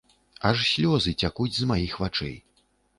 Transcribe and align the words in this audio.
Аж 0.49 0.57
слёзы 0.71 1.15
цякуць 1.27 1.49
з 1.61 1.73
маіх 1.75 1.93
вачэй. 2.05 2.37